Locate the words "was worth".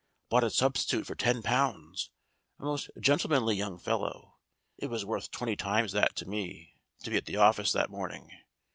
4.87-5.29